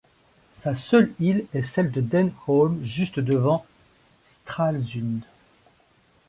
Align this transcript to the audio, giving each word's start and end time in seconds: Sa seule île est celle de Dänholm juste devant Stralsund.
Sa 0.55 0.73
seule 0.75 1.13
île 1.19 1.45
est 1.53 1.61
celle 1.61 1.91
de 1.91 2.01
Dänholm 2.01 2.83
juste 2.83 3.19
devant 3.19 3.63
Stralsund. 4.25 5.21